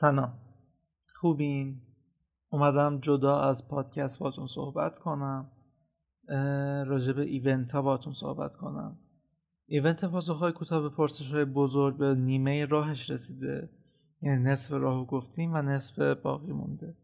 [0.00, 0.32] سلام.
[1.14, 1.80] خوبین؟
[2.50, 5.50] اومدم جدا از پادکست باتون صحبت کنم.
[6.86, 8.98] راجع به ایونت ها باتون صحبت کنم.
[9.66, 13.70] ایونت پاسخ های کوتاه پرسش های بزرگ به نیمه راهش رسیده.
[14.22, 16.94] یعنی نصف راهو گفتیم و نصف باقی مونده.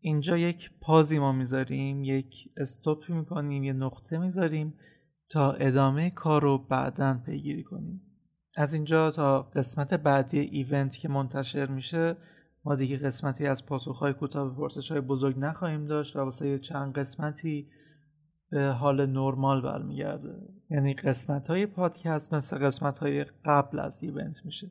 [0.00, 4.74] اینجا یک پازی ما می‌ذاریم یک استوپی می‌کنیم یه نقطه می‌ذاریم
[5.28, 8.00] تا ادامه کار رو بعدا پیگیری کنیم.
[8.56, 12.16] از اینجا تا قسمت بعدی ایونت که منتشر میشه
[12.64, 17.68] ما دیگه قسمتی از پاسخهای کوتاه به پرسش بزرگ نخواهیم داشت و واسه چند قسمتی
[18.50, 20.34] به حال نرمال برمیگرده.
[20.70, 24.70] یعنی قسمت های پادکست مثل قسمت های قبل از ایونت میشه.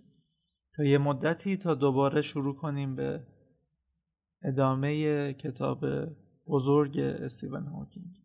[0.76, 3.24] تا یه مدتی تا دوباره شروع کنیم به
[4.44, 5.86] ادامه کتاب
[6.48, 8.16] بزرگ استیون هاکینگ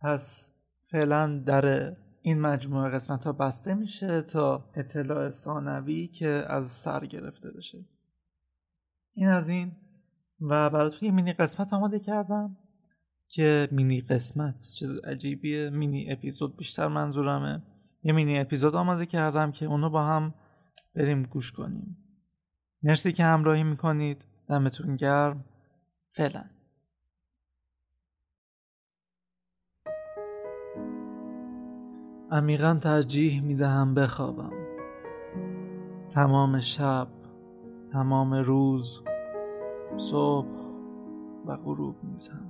[0.00, 0.50] پس
[0.90, 7.50] فعلا در این مجموعه قسمت ها بسته میشه تا اطلاع ثانوی که از سر گرفته
[7.50, 7.84] بشه.
[9.14, 9.72] این از این.
[10.40, 12.56] و براتون یه مینی قسمت آماده کردم
[13.28, 15.70] که مینی قسمت چیز عجیبیه.
[15.70, 17.62] مینی اپیزود بیشتر منظورمه.
[18.02, 20.34] یه مینی اپیزود آماده کردم که اونو با هم
[20.94, 21.96] بریم گوش کنیم.
[22.82, 24.24] مرسی که همراهی می‌کنید.
[24.48, 25.44] دمتون گرم.
[26.10, 26.44] فعلا.
[32.32, 34.52] عمیقا ترجیح می‌دهم بخوابم.
[36.10, 37.08] تمام شب
[37.92, 39.02] تمام روز
[39.96, 40.58] صبح
[41.46, 42.46] و غروب میزم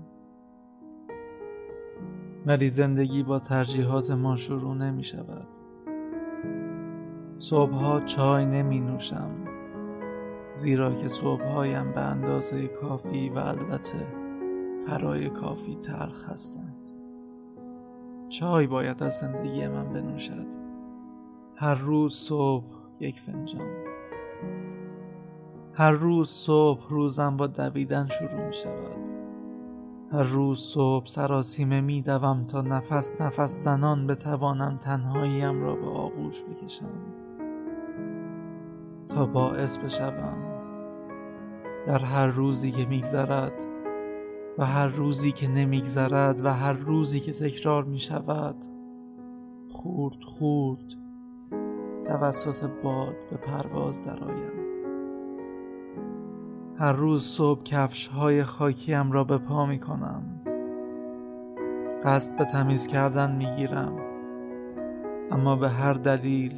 [2.47, 5.49] ولی زندگی با ترجیحات ما شروع نمی شود
[7.39, 9.31] صبحها چای نمی نوشم
[10.55, 14.07] زیرا که صبحهایم به اندازه کافی و البته
[14.87, 16.70] فرای کافی تلخ هستند
[18.31, 20.47] چای باید از زندگی من بنوشد.
[21.57, 22.65] هر روز صبح
[23.01, 23.69] یک فنجان.
[25.75, 29.01] هر روز صبح روزم با دویدن شروع می شود.
[30.13, 36.45] هر روز صبح سراسیمه می دوم تا نفس نفس زنان بتوانم تنهاییم را به آغوش
[36.45, 37.01] بکشم.
[39.09, 40.39] تا باعث بشوم.
[41.87, 43.53] در هر روزی که میگذرد
[44.61, 48.57] و هر روزی که نمیگذرد و هر روزی که تکرار می شود
[49.69, 50.85] خورد خورد
[52.07, 54.61] توسط باد به پرواز درآیم
[56.79, 60.23] هر روز صبح کفش های خاکیم را به پا می کنم
[62.05, 63.97] قصد به تمیز کردن می گیرم
[65.31, 66.55] اما به هر دلیل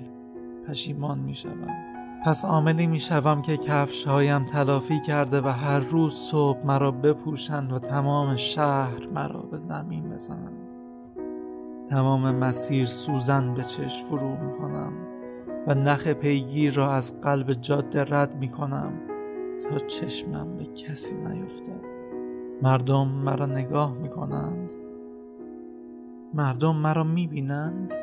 [0.69, 1.92] پشیمان می شدم.
[2.25, 7.73] پس عاملی می شوم که کفش هایم تلافی کرده و هر روز صبح مرا بپوشند
[7.73, 10.69] و تمام شهر مرا به زمین بزنند.
[11.91, 14.93] تمام مسیر سوزن به چشم فرو می کنم
[15.67, 18.93] و نخ پیگیر را از قلب جاده رد می کنم
[19.63, 22.03] تا چشمم به کسی نیفتد.
[22.63, 24.71] مردم مرا نگاه می کنند
[26.35, 27.95] مردم مرا می بینند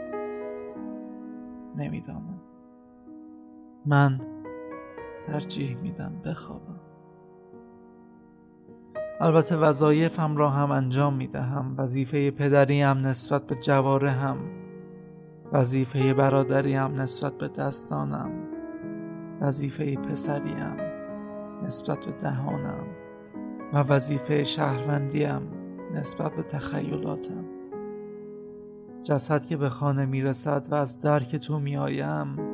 [1.76, 2.29] نمی‌دانم.
[3.90, 4.22] من
[5.28, 6.80] ترجیح میدم بخوابم.
[9.22, 14.38] البته وظایفم را هم انجام می دهم وظیفه پدریم نسبت به جوارهم
[15.54, 18.32] وظیفه برادریم نسبت به دستانم.
[19.42, 20.78] وظیفه پسریم
[21.64, 22.88] نسبت به دهانم.
[23.74, 25.42] و وظیفه شهروندیم
[25.94, 27.46] نسبت به تخیلاتم.
[29.04, 32.49] جسد که به خانه می‌رسد و از درک تو میآیم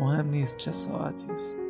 [0.00, 1.60] مهم نیست چه ساعتی است.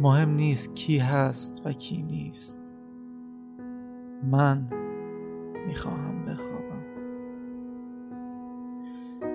[0.00, 2.72] مهم نیست کی هست و کی نیست.
[4.30, 4.68] من
[5.66, 6.84] می‌خواهم بخوابم.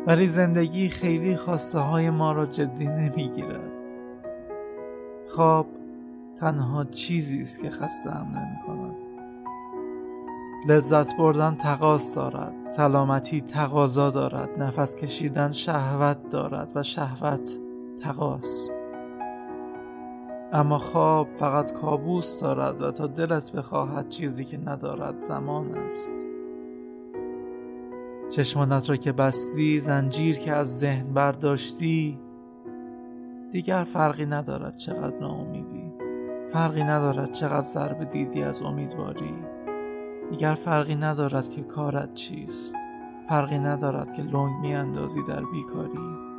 [0.08, 3.84] ولی زندگی خیلی خواسته های ما را جدی نمی‌گیرد.
[5.28, 5.68] خواب
[6.36, 8.96] تنها چیزی است که خسته هم نمی کند
[10.68, 17.60] لذت بردن تقاس دارد سلامتی تقاضا دارد نفس کشیدن شهوت دارد و شهوت
[18.04, 18.70] تقاس.
[20.54, 26.16] اما خواب فقط کابوس دارد و تا دلت بخواهد چیزی که ندارد زمان است.
[28.30, 32.20] چشمانت را که بستی زنجیر که از ذهن برداشتی
[33.52, 35.94] دیگر فرقی ندارد چقدر ناامیدی.
[36.54, 39.36] فرقی ندارد چقدر ضربه دیدی از امیدواری.
[40.30, 42.76] دیگر فرقی ندارد که کارت چیست.
[43.30, 46.33] فرقی ندارد که لنگ میاندازی در بیکاری.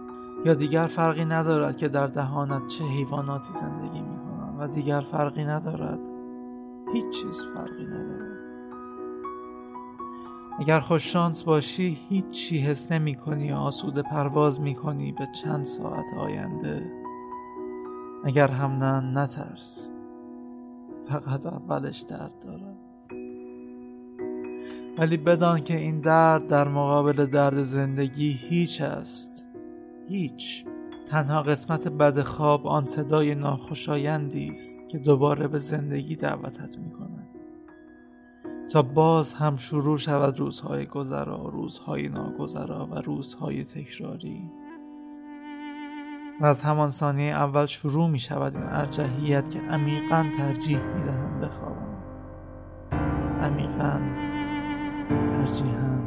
[0.45, 6.01] یا دیگر فرقی ندارد که در دهانت چه حیواناتی زندگی می‌کنند و دیگر فرقی ندارد.
[6.93, 8.51] هیچ چیز فرقی ندارد.
[10.59, 16.93] اگر خوششانس باشی هیچی حس نمی کنی آسوده پرواز می کنی به چند ساعت آینده.
[18.25, 19.91] اگر هم نه نترس.
[21.09, 22.79] فقط اولش درد دارد.
[24.99, 29.54] ولی بدان که این درد در مقابل درد زندگی هیچ است.
[30.09, 30.65] هیچ.
[31.07, 37.39] تنها قسمت بد خواب آن صدای ناخوشایندی است که دوباره به زندگی دعوتت می کند
[38.73, 44.51] تا باز هم شروع شود روزهای گذرا روزهای ناگذرا و روزهای تکراری.
[46.41, 51.41] و از همان ثانیه اول شروع می شود این ارجحیت که عمیقا ترجیح می دهم
[51.41, 51.95] بخوابم.
[53.43, 54.01] عمیقا
[55.09, 56.04] ترجیحا.